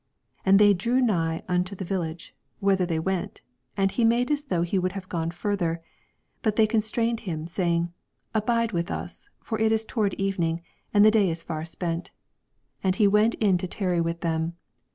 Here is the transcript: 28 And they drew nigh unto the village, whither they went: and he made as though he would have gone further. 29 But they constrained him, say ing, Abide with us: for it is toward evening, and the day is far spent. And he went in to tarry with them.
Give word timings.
28 0.45 0.49
And 0.49 0.59
they 0.59 0.73
drew 0.73 0.99
nigh 0.99 1.43
unto 1.47 1.75
the 1.75 1.85
village, 1.85 2.33
whither 2.59 2.87
they 2.87 2.97
went: 2.97 3.41
and 3.77 3.91
he 3.91 4.03
made 4.03 4.31
as 4.31 4.45
though 4.45 4.63
he 4.63 4.79
would 4.79 4.93
have 4.93 5.07
gone 5.07 5.29
further. 5.29 5.75
29 5.75 5.85
But 6.41 6.55
they 6.55 6.65
constrained 6.65 7.19
him, 7.19 7.45
say 7.45 7.75
ing, 7.75 7.93
Abide 8.33 8.71
with 8.71 8.89
us: 8.89 9.29
for 9.41 9.59
it 9.59 9.71
is 9.71 9.85
toward 9.85 10.15
evening, 10.15 10.63
and 10.91 11.05
the 11.05 11.11
day 11.11 11.29
is 11.29 11.43
far 11.43 11.63
spent. 11.65 12.09
And 12.83 12.95
he 12.95 13.07
went 13.07 13.35
in 13.35 13.59
to 13.59 13.67
tarry 13.67 14.01
with 14.01 14.21
them. 14.21 14.53